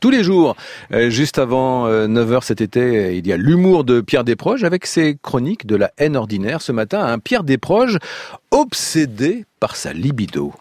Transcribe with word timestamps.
Tous 0.00 0.10
les 0.10 0.22
jours, 0.22 0.54
euh, 0.92 1.10
juste 1.10 1.40
avant 1.40 1.88
9h 1.88 2.36
euh, 2.36 2.40
cet 2.40 2.60
été, 2.60 3.16
il 3.16 3.26
y 3.26 3.32
a 3.32 3.36
l'humour 3.36 3.82
de 3.82 4.00
Pierre 4.00 4.22
Desproges 4.22 4.62
avec 4.62 4.86
ses 4.86 5.18
chroniques 5.20 5.66
de 5.66 5.74
la 5.74 5.90
haine 5.98 6.14
ordinaire. 6.14 6.62
Ce 6.62 6.70
matin, 6.70 7.04
un 7.04 7.18
Pierre 7.18 7.42
Desproges 7.42 7.98
obsédé 8.52 9.44
par 9.58 9.74
sa 9.74 9.92
libido. 9.92 10.52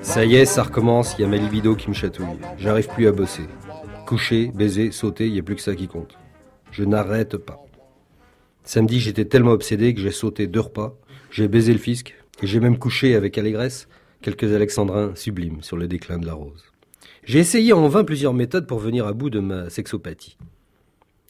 Ça 0.00 0.24
y 0.24 0.36
est, 0.36 0.44
ça 0.44 0.62
recommence, 0.62 1.16
il 1.18 1.22
y 1.22 1.24
a 1.24 1.26
ma 1.28 1.38
libido 1.38 1.74
qui 1.74 1.88
me 1.88 1.94
chatouille. 1.94 2.38
J'arrive 2.56 2.86
plus 2.86 3.08
à 3.08 3.12
bosser. 3.12 3.48
Coucher, 4.06 4.52
baiser, 4.54 4.92
sauter, 4.92 5.26
il 5.26 5.32
n'y 5.32 5.40
a 5.40 5.42
plus 5.42 5.56
que 5.56 5.62
ça 5.62 5.74
qui 5.74 5.88
compte. 5.88 6.16
Je 6.70 6.84
n'arrête 6.84 7.36
pas. 7.36 7.58
Samedi, 8.62 9.00
j'étais 9.00 9.24
tellement 9.24 9.50
obsédé 9.50 9.92
que 9.92 10.00
j'ai 10.00 10.12
sauté 10.12 10.46
deux 10.46 10.60
repas, 10.60 10.94
j'ai 11.32 11.48
baisé 11.48 11.72
le 11.72 11.80
fisc, 11.80 12.14
j'ai 12.44 12.60
même 12.60 12.78
couché 12.78 13.16
avec 13.16 13.36
allégresse 13.38 13.88
quelques 14.22 14.54
alexandrins 14.54 15.14
sublimes 15.14 15.62
sur 15.62 15.76
le 15.76 15.88
déclin 15.88 16.18
de 16.18 16.26
la 16.26 16.34
rose. 16.34 16.64
J'ai 17.24 17.40
essayé 17.40 17.72
en 17.72 17.86
vain 17.88 18.04
plusieurs 18.04 18.34
méthodes 18.34 18.66
pour 18.66 18.78
venir 18.78 19.06
à 19.06 19.12
bout 19.12 19.30
de 19.30 19.40
ma 19.40 19.68
sexopathie. 19.68 20.38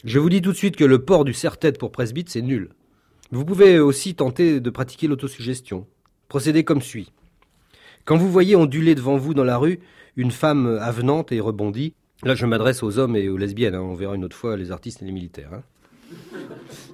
Je 0.05 0.19
vous 0.19 0.29
dis 0.29 0.43
tout 0.43 0.53
de 0.53 0.57
suite 0.57 0.77
que 0.77 0.85
le 0.85 1.05
port 1.05 1.25
du 1.25 1.33
serre-tête 1.33 1.79
pour 1.79 1.93
presbyte, 1.93 2.29
c'est 2.29 2.43
nul. 2.43 2.71
Vous 3.31 3.45
pouvez 3.45 3.79
aussi 3.79 4.15
tenter 4.15 4.61
de 4.61 4.71
pratiquer 4.71 5.07
l'autosuggestion. 5.07 5.87
Procédez 6.29 6.65
comme 6.65 6.83
suit. 6.83 7.13
Quand 8.05 8.17
vous 8.17 8.31
voyez 8.31 8.57
onduler 8.57 8.95
devant 8.95 9.17
vous 9.17 9.33
dans 9.33 9.45
la 9.45 9.57
rue 9.57 9.81
une 10.17 10.31
femme 10.31 10.79
avenante 10.81 11.33
et 11.33 11.41
rebondie, 11.41 11.95
là 12.23 12.35
je 12.35 12.47
m'adresse 12.47 12.83
aux 12.83 12.99
hommes 12.99 13.17
et 13.17 13.29
aux 13.29 13.37
lesbiennes, 13.37 13.75
hein, 13.75 13.81
on 13.81 13.95
verra 13.95 14.17
une 14.17 14.25
autre 14.25 14.37
fois 14.37 14.57
les 14.57 14.71
artistes 14.71 15.03
et 15.03 15.05
les 15.05 15.13
militaires. 15.13 15.51
Hein. 15.55 15.63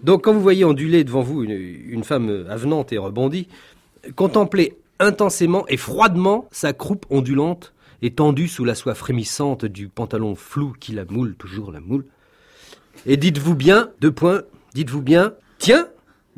Donc 0.03 0.25
quand 0.25 0.33
vous 0.33 0.41
voyez 0.41 0.65
onduler 0.65 1.03
devant 1.03 1.23
vous 1.23 1.43
une, 1.43 1.51
une 1.51 2.05
femme 2.05 2.47
avenante 2.49 2.93
et 2.93 2.99
rebondie, 2.99 3.49
contemplez 4.15 4.77
intensément 5.01 5.65
et 5.69 5.77
froidement 5.77 6.47
sa 6.51 6.73
croupe 6.73 7.07
ondulante 7.11 7.73
étendue 8.03 8.49
sous 8.49 8.65
la 8.65 8.75
soie 8.75 8.95
frémissante 8.95 9.65
du 9.65 9.89
pantalon 9.89 10.35
flou 10.35 10.73
qui 10.79 10.93
la 10.93 11.05
moule, 11.05 11.35
toujours 11.37 11.73
la 11.73 11.81
moule. 11.81 12.05
Et 13.07 13.17
dites-vous 13.17 13.55
bien, 13.55 13.91
deux 14.01 14.13
points, 14.13 14.43
dites-vous 14.75 15.03
bien, 15.03 15.35
tiens, 15.59 15.89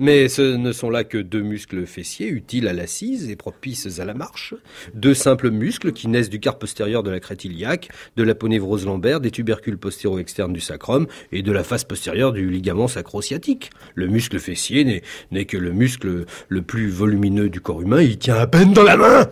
mais 0.01 0.29
ce 0.29 0.41
ne 0.41 0.73
sont 0.73 0.89
là 0.89 1.05
que 1.05 1.19
deux 1.19 1.43
muscles 1.43 1.85
fessiers 1.85 2.29
utiles 2.29 2.67
à 2.69 2.73
l'assise 2.73 3.29
et 3.29 3.37
propices 3.37 4.01
à 4.01 4.07
la 4.07 4.15
marche, 4.15 4.55
deux 4.95 5.13
simples 5.13 5.51
muscles 5.51 5.93
qui 5.93 6.09
naissent 6.09 6.31
du 6.31 6.41
quart 6.41 6.59
postérieur 6.59 7.03
de 7.03 7.11
la 7.11 7.21
crête 7.21 7.45
iliaque, 7.45 7.91
de 8.17 8.23
la 8.23 8.35
ponévrose 8.35 8.87
lombaire, 8.87 9.21
des 9.21 9.31
tubercules 9.31 9.77
postéro-externes 9.77 10.55
du 10.55 10.61
sacrum 10.61 11.07
et 11.33 11.43
de 11.43 11.53
la 11.53 11.63
face 11.63 11.85
postérieure 11.85 12.33
du 12.33 12.49
ligament 12.49 12.89
sacro-sciatique. 12.89 13.71
Le 13.95 14.07
muscle 14.09 14.39
fessier 14.39 15.03
n'est 15.31 15.45
que 15.45 15.59
le 15.59 15.73
muscle 15.73 16.25
le 16.49 16.63
plus 16.63 16.89
volumineux 16.89 17.51
du 17.51 17.61
corps 17.61 17.83
humain, 17.83 18.01
il 18.01 18.17
tient 18.17 18.37
à 18.37 18.47
peine 18.47 18.73
dans 18.73 18.85
la 18.85 18.97
main 18.97 19.29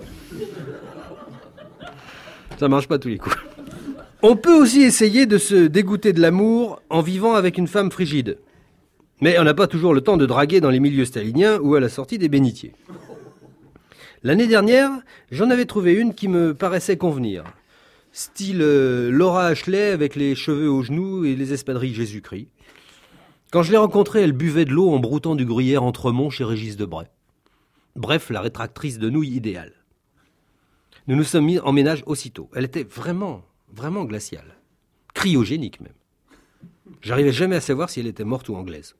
Ça 2.58 2.68
marche 2.68 2.88
pas 2.88 2.98
tous 2.98 3.08
les 3.08 3.18
coups. 3.18 3.36
On 4.20 4.36
peut 4.36 4.54
aussi 4.54 4.82
essayer 4.82 5.24
de 5.24 5.38
se 5.38 5.54
dégoûter 5.54 6.12
de 6.12 6.20
l'amour 6.20 6.82
en 6.90 7.00
vivant 7.00 7.34
avec 7.34 7.56
une 7.56 7.68
femme 7.68 7.90
frigide. 7.90 8.36
Mais 9.20 9.38
on 9.38 9.44
n'a 9.44 9.54
pas 9.54 9.66
toujours 9.66 9.94
le 9.94 10.00
temps 10.00 10.16
de 10.16 10.26
draguer 10.26 10.60
dans 10.60 10.70
les 10.70 10.80
milieux 10.80 11.04
staliniens 11.04 11.58
ou 11.58 11.74
à 11.74 11.80
la 11.80 11.88
sortie 11.88 12.18
des 12.18 12.28
bénitiers. 12.28 12.72
L'année 14.22 14.46
dernière, 14.46 14.90
j'en 15.30 15.50
avais 15.50 15.64
trouvé 15.64 15.94
une 15.94 16.14
qui 16.14 16.28
me 16.28 16.54
paraissait 16.54 16.96
convenir. 16.96 17.44
Style 18.12 18.62
euh, 18.62 19.10
Laura 19.10 19.46
Ashley 19.46 19.90
avec 19.90 20.16
les 20.16 20.34
cheveux 20.34 20.70
aux 20.70 20.82
genoux 20.82 21.24
et 21.24 21.36
les 21.36 21.52
espadrilles 21.52 21.94
Jésus-Christ. 21.94 22.48
Quand 23.50 23.62
je 23.62 23.70
l'ai 23.70 23.76
rencontrée, 23.76 24.22
elle 24.22 24.32
buvait 24.32 24.64
de 24.64 24.72
l'eau 24.72 24.90
en 24.90 24.98
broutant 24.98 25.34
du 25.34 25.44
gruyère 25.44 25.82
entre 25.82 26.10
monts 26.10 26.30
chez 26.30 26.44
Régis 26.44 26.76
Debray. 26.76 27.06
Bref, 27.96 28.30
la 28.30 28.40
rétractrice 28.40 28.98
de 28.98 29.10
nouilles 29.10 29.36
idéale. 29.36 29.72
Nous 31.06 31.16
nous 31.16 31.24
sommes 31.24 31.46
mis 31.46 31.58
en 31.58 31.72
ménage 31.72 32.02
aussitôt. 32.06 32.50
Elle 32.54 32.64
était 32.64 32.84
vraiment, 32.84 33.42
vraiment 33.72 34.04
glaciale. 34.04 34.56
Cryogénique 35.14 35.80
même. 35.80 35.94
J'arrivais 37.00 37.32
jamais 37.32 37.56
à 37.56 37.60
savoir 37.60 37.88
si 37.88 38.00
elle 38.00 38.06
était 38.06 38.24
morte 38.24 38.48
ou 38.48 38.56
anglaise. 38.56 38.94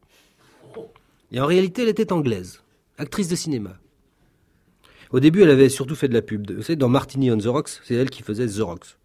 Et 1.32 1.40
en 1.40 1.46
réalité, 1.46 1.82
elle 1.82 1.88
était 1.88 2.12
anglaise, 2.12 2.62
actrice 2.96 3.28
de 3.28 3.36
cinéma. 3.36 3.78
Au 5.10 5.20
début, 5.20 5.42
elle 5.42 5.50
avait 5.50 5.68
surtout 5.68 5.94
fait 5.94 6.08
de 6.08 6.14
la 6.14 6.22
pub. 6.22 6.50
Vous 6.50 6.62
savez, 6.62 6.76
dans 6.76 6.88
Martini 6.88 7.30
on 7.30 7.38
the 7.38 7.46
Rocks, 7.46 7.80
c'est 7.84 7.94
elle 7.94 8.10
qui 8.10 8.22
faisait 8.22 8.46
The 8.46 8.60
Rocks. 8.60 8.96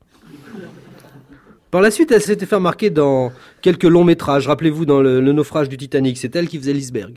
Par 1.71 1.81
la 1.81 1.91
suite, 1.91 2.11
elle 2.11 2.21
s'était 2.21 2.45
fait 2.45 2.55
remarquer 2.55 2.89
dans 2.89 3.31
quelques 3.61 3.83
longs 3.83 4.03
métrages. 4.03 4.47
Rappelez-vous, 4.47 4.85
dans 4.85 5.01
le, 5.01 5.19
naufrage 5.21 5.69
du 5.69 5.77
Titanic, 5.77 6.17
c'est 6.17 6.35
elle 6.35 6.47
qui 6.47 6.57
faisait 6.57 6.73
l'iceberg. 6.73 7.15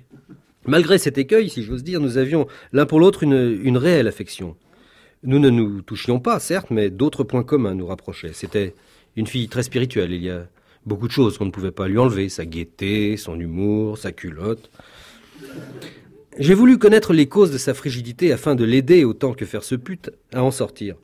Malgré 0.67 0.99
cet 0.99 1.19
écueil, 1.19 1.50
si 1.50 1.62
j'ose 1.62 1.84
dire, 1.84 2.00
nous 2.00 2.17
avions 2.17 2.47
l'un 2.73 2.87
pour 2.87 2.99
l'autre 2.99 3.23
une, 3.23 3.61
une 3.62 3.77
réelle 3.77 4.09
affection. 4.09 4.56
Nous 5.23 5.38
ne 5.38 5.50
nous 5.50 5.83
touchions 5.83 6.21
pas, 6.21 6.38
certes, 6.41 6.71
mais 6.71 6.91
d'autres 6.91 7.25
points 7.25 7.43
communs 7.43 7.75
nous 7.75 7.87
rapprochaient. 7.87 8.33
C'était 8.33 8.75
une 9.15 9.27
fille 9.27 9.49
très 9.49 9.62
spirituelle. 9.62 10.12
Il 10.12 10.23
y 10.23 10.31
a 10.31 10.47
beaucoup 10.86 11.08
de 11.08 11.12
choses 11.12 11.36
qu'on 11.36 11.47
ne 11.47 11.50
pouvait 11.50 11.72
pas 11.72 11.88
lui 11.88 11.98
enlever, 11.98 12.28
sa 12.28 12.47
gaieté, 12.47 13.16
son 13.16 13.38
humour, 13.38 13.98
sa 13.98 14.12
culotte. 14.12 14.70
J'ai 16.38 16.54
voulu 16.54 16.78
connaître 16.78 17.12
les 17.12 17.26
causes 17.26 17.50
de 17.50 17.58
sa 17.58 17.74
frigidité 17.74 18.32
afin 18.32 18.54
de 18.54 18.64
l'aider 18.64 19.04
autant 19.04 19.32
que 19.32 19.44
faire 19.44 19.64
ce 19.64 19.75
pute 19.75 20.10
à 20.32 20.42
en 20.42 20.50
sortir. 20.50 20.94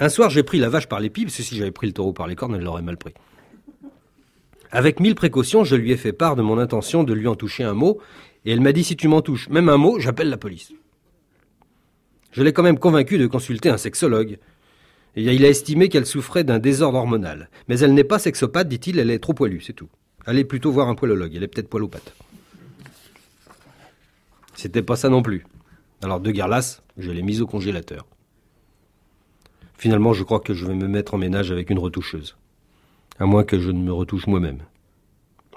Un 0.00 0.08
soir, 0.08 0.30
j'ai 0.30 0.42
pris 0.42 0.58
la 0.58 0.68
vache 0.68 0.86
par 0.86 1.00
les 1.00 1.10
pieds, 1.10 1.24
parce 1.24 1.36
que 1.36 1.42
si 1.42 1.56
j'avais 1.56 1.70
pris 1.70 1.86
le 1.86 1.92
taureau 1.92 2.12
par 2.12 2.26
les 2.26 2.36
cornes, 2.36 2.54
elle 2.54 2.62
l'aurait 2.62 2.82
mal 2.82 2.96
pris. 2.96 3.14
Avec 4.70 5.00
mille 5.00 5.14
précautions, 5.14 5.64
je 5.64 5.76
lui 5.76 5.92
ai 5.92 5.96
fait 5.96 6.12
part 6.12 6.36
de 6.36 6.42
mon 6.42 6.58
intention 6.58 7.04
de 7.04 7.12
lui 7.12 7.26
en 7.26 7.34
toucher 7.34 7.64
un 7.64 7.74
mot, 7.74 7.98
et 8.44 8.52
elle 8.52 8.60
m'a 8.60 8.72
dit 8.72 8.84
si 8.84 8.96
tu 8.96 9.08
m'en 9.08 9.22
touches 9.22 9.48
même 9.48 9.68
un 9.68 9.76
mot, 9.76 9.98
j'appelle 9.98 10.30
la 10.30 10.36
police. 10.36 10.72
Je 12.32 12.42
l'ai 12.42 12.52
quand 12.52 12.62
même 12.62 12.78
convaincu 12.78 13.18
de 13.18 13.26
consulter 13.26 13.70
un 13.70 13.78
sexologue, 13.78 14.38
il 15.16 15.44
a 15.44 15.48
estimé 15.48 15.88
qu'elle 15.88 16.06
souffrait 16.06 16.44
d'un 16.44 16.58
désordre 16.58 16.98
hormonal. 16.98 17.50
Mais 17.68 17.78
elle 17.80 17.94
n'est 17.94 18.04
pas 18.04 18.18
sexopathe, 18.18 18.68
dit-il, 18.68 18.98
elle 18.98 19.10
est 19.10 19.18
trop 19.18 19.34
poilue, 19.34 19.60
c'est 19.60 19.72
tout. 19.72 19.88
Allez 20.26 20.44
plutôt 20.44 20.70
voir 20.70 20.88
un 20.88 20.94
poilologue, 20.94 21.34
elle 21.34 21.42
est 21.42 21.48
peut-être 21.48 21.68
poil 21.68 21.82
aux 21.82 21.88
pattes. 21.88 22.14
C'était 24.54 24.82
pas 24.82 24.96
ça 24.96 25.08
non 25.08 25.22
plus. 25.22 25.46
Alors 26.02 26.20
de 26.20 26.30
lasse, 26.30 26.82
je 26.96 27.10
l'ai 27.10 27.22
mise 27.22 27.40
au 27.40 27.46
congélateur. 27.46 28.06
Finalement, 29.76 30.12
je 30.12 30.24
crois 30.24 30.40
que 30.40 30.54
je 30.54 30.66
vais 30.66 30.74
me 30.74 30.88
mettre 30.88 31.14
en 31.14 31.18
ménage 31.18 31.52
avec 31.52 31.70
une 31.70 31.78
retoucheuse. 31.78 32.36
À 33.18 33.26
moins 33.26 33.44
que 33.44 33.58
je 33.58 33.70
ne 33.70 33.80
me 33.80 33.92
retouche 33.92 34.26
moi-même. 34.26 34.58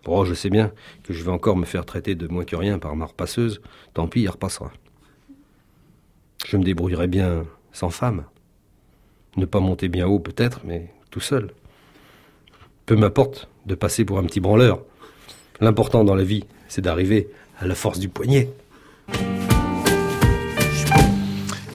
Oh, 0.06 0.26
je 0.26 0.34
sais 0.34 0.50
bien 0.50 0.72
que 1.04 1.14
je 1.14 1.24
vais 1.24 1.32
encore 1.32 1.58
me 1.58 1.66
faire 1.66 1.86
traiter 1.86 2.16
de 2.16 2.28
moins 2.28 2.44
que 2.44 2.56
rien 2.56 2.80
par 2.80 2.96
ma 2.96 3.06
repasseuse. 3.06 3.62
Tant 3.94 4.08
pis, 4.08 4.22
il 4.22 4.30
repassera. 4.30 4.72
Je 6.46 6.58
me 6.58 6.64
débrouillerai 6.64 7.08
bien 7.08 7.46
sans 7.72 7.90
femme. 7.90 8.26
Ne 9.38 9.46
pas 9.46 9.60
monter 9.60 9.88
bien 9.88 10.08
haut 10.08 10.20
peut-être, 10.20 10.62
mais 10.66 10.88
tout 11.10 11.20
seul. 11.20 11.52
Peu 12.86 12.96
m'importe 12.96 13.48
de 13.66 13.76
passer 13.76 14.06
pour 14.06 14.18
un 14.18 14.24
petit 14.24 14.40
branleur. 14.40 14.82
L'important 15.60 16.04
dans 16.04 16.16
la 16.16 16.24
vie, 16.24 16.44
c'est 16.68 16.82
d'arriver 16.82 17.30
à 17.60 17.68
la 17.68 17.76
force 17.76 18.00
du 18.00 18.10
poignet. 18.10 18.50